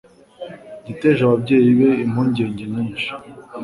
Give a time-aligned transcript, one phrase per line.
[0.87, 3.09] Yateje ababyeyi be impungenge nyinshi.